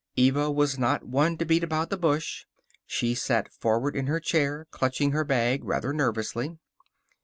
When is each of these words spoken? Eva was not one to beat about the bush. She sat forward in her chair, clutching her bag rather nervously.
Eva 0.15 0.49
was 0.49 0.79
not 0.79 1.03
one 1.05 1.37
to 1.37 1.45
beat 1.45 1.63
about 1.63 1.91
the 1.91 1.95
bush. 1.95 2.45
She 2.87 3.13
sat 3.13 3.53
forward 3.53 3.95
in 3.95 4.07
her 4.07 4.19
chair, 4.19 4.65
clutching 4.71 5.11
her 5.11 5.23
bag 5.23 5.63
rather 5.63 5.93
nervously. 5.93 6.57